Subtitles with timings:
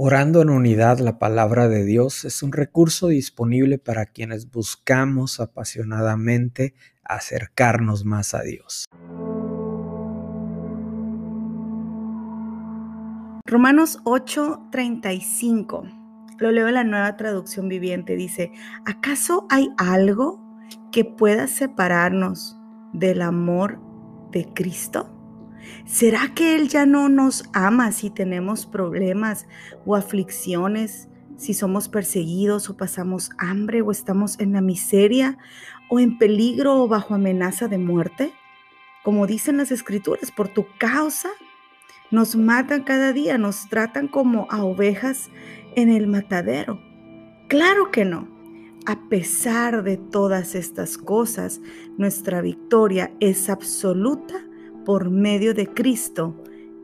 [0.00, 6.76] Orando en unidad, la palabra de Dios es un recurso disponible para quienes buscamos apasionadamente
[7.02, 8.84] acercarnos más a Dios.
[13.44, 15.82] Romanos 8:35.
[16.38, 18.14] Lo leo en la nueva traducción viviente.
[18.14, 18.52] Dice,
[18.86, 20.40] ¿acaso hay algo
[20.92, 22.56] que pueda separarnos
[22.92, 23.80] del amor
[24.30, 25.17] de Cristo?
[25.86, 29.46] ¿Será que Él ya no nos ama si tenemos problemas
[29.84, 35.38] o aflicciones, si somos perseguidos o pasamos hambre o estamos en la miseria
[35.88, 38.32] o en peligro o bajo amenaza de muerte?
[39.04, 41.30] Como dicen las escrituras, por tu causa
[42.10, 45.30] nos matan cada día, nos tratan como a ovejas
[45.76, 46.80] en el matadero.
[47.48, 48.28] Claro que no.
[48.86, 51.60] A pesar de todas estas cosas,
[51.98, 54.47] nuestra victoria es absoluta
[54.88, 56.34] por medio de Cristo,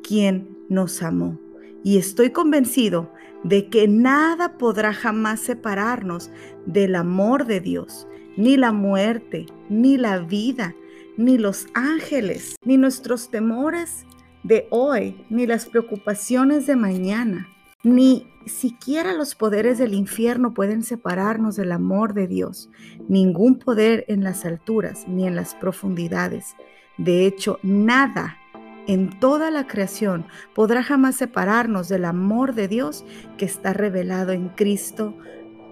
[0.06, 1.40] quien nos amó.
[1.82, 3.10] Y estoy convencido
[3.44, 6.30] de que nada podrá jamás separarnos
[6.66, 10.74] del amor de Dios, ni la muerte, ni la vida,
[11.16, 14.04] ni los ángeles, ni nuestros temores
[14.42, 17.48] de hoy, ni las preocupaciones de mañana,
[17.84, 22.68] ni siquiera los poderes del infierno pueden separarnos del amor de Dios.
[23.08, 26.54] Ningún poder en las alturas ni en las profundidades
[26.96, 28.38] de hecho, nada
[28.86, 33.04] en toda la creación podrá jamás separarnos del amor de Dios
[33.38, 35.16] que está revelado en Cristo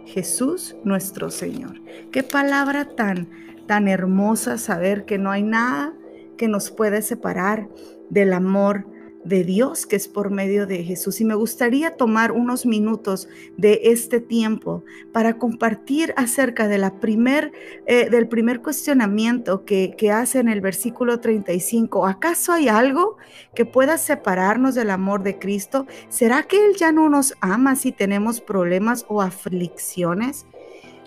[0.07, 1.81] Jesús nuestro Señor.
[2.11, 3.29] Qué palabra tan
[3.67, 5.95] tan hermosa saber que no hay nada
[6.37, 7.69] que nos puede separar
[8.11, 8.87] del amor
[9.25, 11.21] de Dios que es por medio de Jesús.
[11.21, 17.53] Y me gustaría tomar unos minutos de este tiempo para compartir acerca de la primer,
[17.87, 22.07] eh, del primer cuestionamiento que, que hace en el versículo 35.
[22.07, 23.17] ¿Acaso hay algo
[23.55, 25.87] que pueda separarnos del amor de Cristo?
[26.09, 30.47] ¿Será que Él ya no nos ama si tenemos problemas o aflicciones?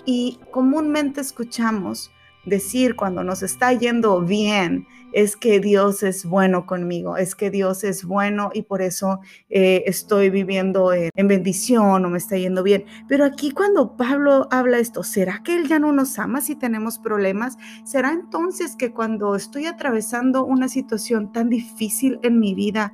[0.06, 2.12] Y comúnmente escuchamos
[2.46, 7.86] decir cuando nos está yendo bien, es que Dios es bueno conmigo, es que Dios
[7.86, 12.64] es bueno y por eso eh, estoy viviendo en, en, bendición o me está yendo
[12.64, 12.84] bien.
[13.08, 17.00] Pero aquí cuando Pablo habla esto, ¿será que Él ya no nos ama si tenemos
[17.00, 17.58] problemas?
[17.86, 22.94] ¿Será entonces que cuando estoy atravesando una situación tan difícil en mi vida,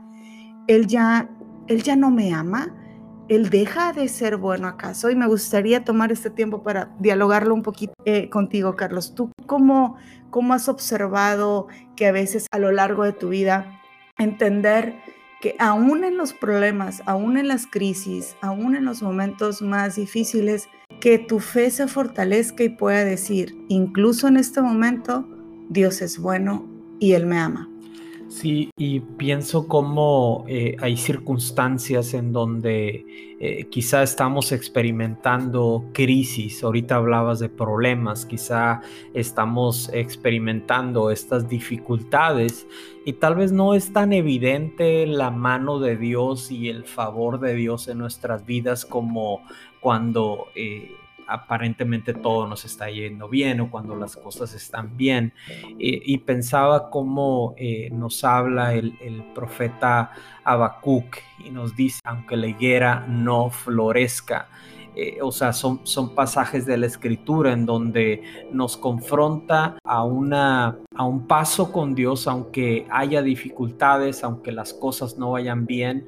[0.68, 1.28] Él ya,
[1.68, 2.76] Él ya no me ama?
[3.32, 5.10] ¿Él deja de ser bueno acaso?
[5.10, 9.16] Y me gustaría tomar este tiempo para dialogarlo un poquito eh, contigo, Carlos.
[9.16, 9.98] ¿Tú cómo,
[10.30, 11.68] cómo has observado
[11.98, 13.82] que a veces a lo largo de tu vida
[14.18, 14.96] entender
[15.42, 20.70] que aún en los problemas, aún en las crisis, aún en los momentos más difíciles,
[21.02, 25.28] que tu fe se fortalezca y pueda decir, incluso en este momento,
[25.68, 26.66] Dios es bueno
[27.02, 27.71] y Él me ama.
[28.32, 36.96] Sí, y pienso cómo eh, hay circunstancias en donde eh, quizá estamos experimentando crisis, ahorita
[36.96, 38.84] hablabas de problemas, quizá
[39.14, 42.66] estamos experimentando estas dificultades
[43.06, 47.54] y tal vez no es tan evidente la mano de Dios y el favor de
[47.54, 49.42] Dios en nuestras vidas como
[49.82, 50.46] cuando...
[50.56, 50.96] Eh,
[51.32, 55.34] aparentemente todo nos está yendo bien o cuando las cosas están bien.
[55.78, 60.12] y pensaba cómo eh, nos habla el, profeta
[60.44, 64.50] Habacuc y nos dice, aunque la higuera no florezca,
[64.96, 70.78] eh, o sea, son, son pasajes de la escritura en donde nos confronta a, una,
[70.96, 76.08] a un paso con Dios, aunque haya dificultades, aunque las cosas no vayan bien.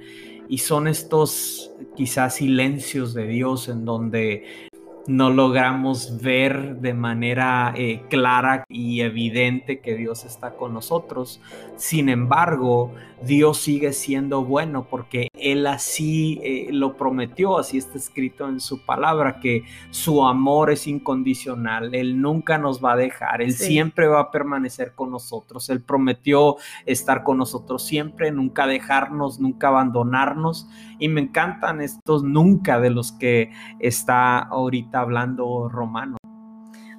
[0.50, 4.70] Y son estos quizás silencios de Dios en donde
[5.08, 11.42] no logramos ver de manera eh, clara y evidente que Dios está con nosotros.
[11.76, 18.48] Sin embargo, Dios sigue siendo bueno porque Él así eh, lo prometió, así está escrito
[18.48, 23.54] en su palabra, que su amor es incondicional, Él nunca nos va a dejar, Él
[23.54, 29.70] siempre va a permanecer con nosotros, Él prometió estar con nosotros siempre, nunca dejarnos, nunca
[29.70, 30.68] abandonarnos
[31.00, 36.18] y me encantan estos nunca de los que está ahorita hablando Romano.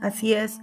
[0.01, 0.61] Así es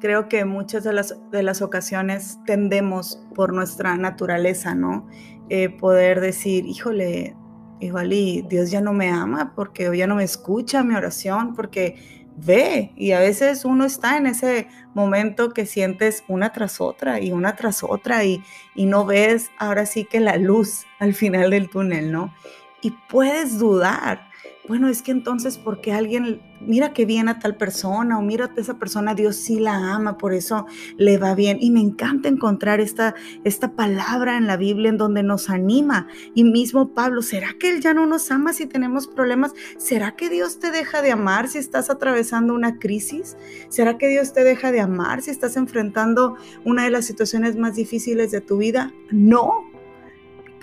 [0.00, 5.06] creo que muchas de las, de las ocasiones tendemos por nuestra naturaleza, ¿no?
[5.48, 7.36] Eh, poder decir, híjole,
[7.80, 11.96] igual y Dios ya no me ama porque ya no me escucha mi oración, porque
[12.36, 17.32] ve y a veces uno está en ese momento que sientes una tras otra y
[17.32, 18.42] una tras otra y,
[18.74, 22.34] y no ves ahora sí que la luz al final del túnel, ¿no?
[22.82, 24.20] Y puedes dudar
[24.68, 28.60] bueno, es que entonces porque alguien, mira que bien a tal persona o mira a
[28.60, 31.58] esa persona, Dios sí la ama, por eso le va bien.
[31.60, 33.14] Y me encanta encontrar esta,
[33.44, 36.08] esta palabra en la Biblia en donde nos anima.
[36.34, 39.52] Y mismo Pablo, ¿será que Él ya no nos ama si tenemos problemas?
[39.78, 43.36] ¿Será que Dios te deja de amar si estás atravesando una crisis?
[43.68, 47.76] ¿Será que Dios te deja de amar si estás enfrentando una de las situaciones más
[47.76, 48.92] difíciles de tu vida?
[49.10, 49.75] No,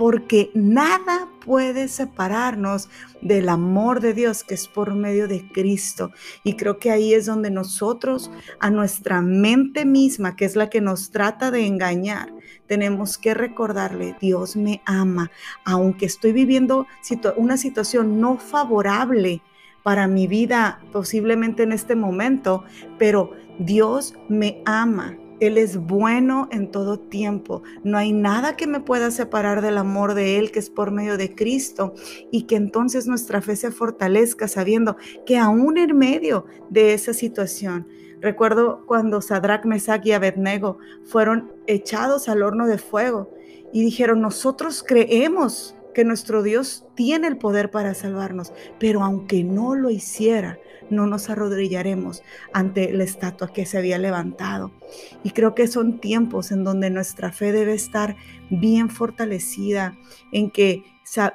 [0.04, 2.90] porque nada puede separarnos
[3.22, 6.12] del amor de Dios que es por medio de Cristo.
[6.44, 8.30] Y creo que ahí es donde nosotros,
[8.60, 12.34] a nuestra mente misma, que es la que nos trata de engañar,
[12.68, 15.32] tenemos que recordarle, Dios me ama,
[15.64, 16.86] aunque estoy viviendo
[17.38, 19.42] una situación no favorable
[19.84, 22.66] para mi vida posiblemente en este momento,
[23.00, 25.16] pero Dios me ama
[25.48, 27.64] él es bueno en todo tiempo.
[27.84, 31.18] No hay nada que me pueda separar del amor de Él que es por medio
[31.18, 31.94] de Cristo
[32.32, 37.88] y que entonces nuestra fe se fortalezca sabiendo que aún en medio de esa situación,
[38.22, 43.32] recuerdo cuando Sadrach, Mesach y Abednego fueron echados al horno de fuego
[43.72, 49.76] y dijeron, nosotros creemos que nuestro Dios tiene el poder para salvarnos, pero aunque no
[49.76, 50.60] lo hiciera,
[50.90, 54.72] no nos arrodillaremos ante la estatua que se había levantado.
[55.24, 58.16] Y creo que son tiempos en donde nuestra fe debe estar
[58.50, 59.98] bien fortalecida,
[60.32, 60.84] en que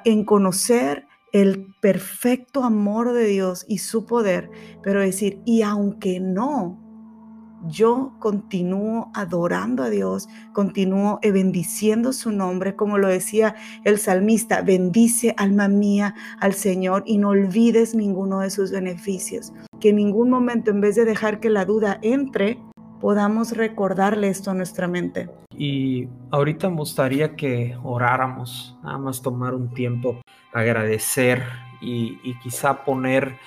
[0.05, 4.49] en conocer el perfecto amor de Dios y su poder,
[4.83, 6.88] pero decir, y aunque no,
[7.67, 15.33] yo continúo adorando a Dios, continúo bendiciendo su nombre, como lo decía el salmista, bendice
[15.37, 19.53] alma mía al Señor y no olvides ninguno de sus beneficios.
[19.79, 22.59] Que en ningún momento, en vez de dejar que la duda entre,
[22.99, 25.29] podamos recordarle esto a nuestra mente.
[25.55, 30.21] Y ahorita me gustaría que oráramos, nada más tomar un tiempo,
[30.53, 31.43] agradecer
[31.81, 33.37] y, y quizá poner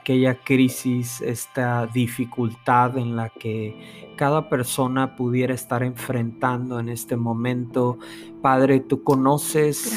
[0.00, 7.98] aquella crisis, esta dificultad en la que cada persona pudiera estar enfrentando en este momento.
[8.42, 9.94] Padre, tú conoces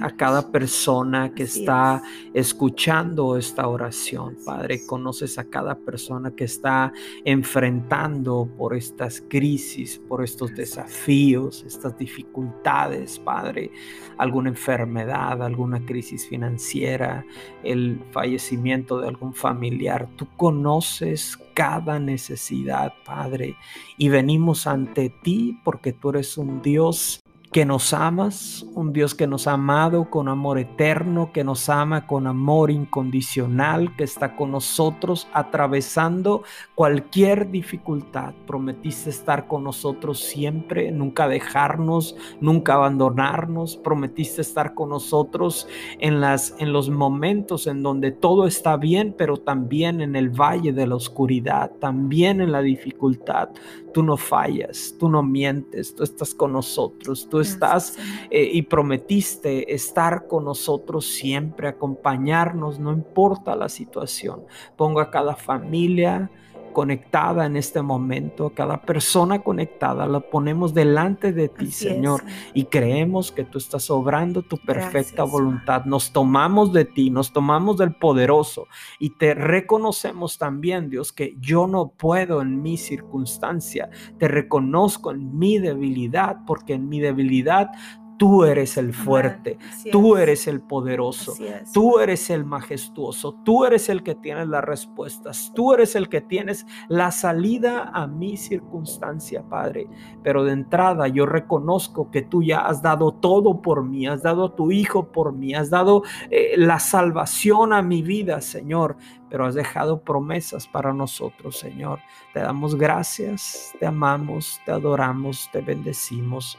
[0.00, 2.00] a cada persona que está
[2.34, 4.36] escuchando esta oración.
[4.46, 6.92] Padre, conoces a cada persona que está
[7.24, 13.72] enfrentando por estas crisis, por estos desafíos, estas dificultades, Padre.
[14.18, 17.26] Alguna enfermedad, alguna crisis financiera,
[17.64, 20.08] el fallecimiento de algún familiar.
[20.14, 23.56] Tú conoces cada necesidad, Padre,
[23.96, 27.20] y venimos ante ti porque tú eres un Dios
[27.52, 32.06] que nos amas, un Dios que nos ha amado con amor eterno, que nos ama
[32.06, 36.42] con amor incondicional, que está con nosotros atravesando
[36.74, 38.34] cualquier dificultad.
[38.46, 43.76] Prometiste estar con nosotros siempre, nunca dejarnos, nunca abandonarnos.
[43.76, 45.66] Prometiste estar con nosotros
[46.00, 50.72] en las en los momentos en donde todo está bien, pero también en el valle
[50.74, 53.48] de la oscuridad, también en la dificultad.
[53.94, 57.96] Tú no fallas, tú no mientes, tú estás con nosotros, estás
[58.30, 64.44] eh, y prometiste estar con nosotros siempre, acompañarnos, no importa la situación.
[64.76, 66.30] Pongo a cada familia,
[66.78, 72.22] conectada en este momento, cada persona conectada, la ponemos delante de ti, Señor,
[72.54, 75.86] y creemos que tú estás obrando tu perfecta voluntad.
[75.86, 78.68] Nos tomamos de ti, nos tomamos del poderoso
[79.00, 83.90] y te reconocemos también, Dios, que yo no puedo en mi circunstancia.
[84.16, 87.72] Te reconozco en mi debilidad, porque en mi debilidad
[88.18, 89.58] Tú eres el fuerte,
[89.92, 91.34] tú eres el poderoso,
[91.72, 96.20] tú eres el majestuoso, tú eres el que tiene las respuestas, tú eres el que
[96.20, 99.86] tienes la salida a mi circunstancia, Padre.
[100.24, 104.46] Pero de entrada yo reconozco que tú ya has dado todo por mí, has dado
[104.46, 108.96] a tu Hijo por mí, has dado eh, la salvación a mi vida, Señor,
[109.30, 112.00] pero has dejado promesas para nosotros, Señor.
[112.34, 116.58] Te damos gracias, te amamos, te adoramos, te bendecimos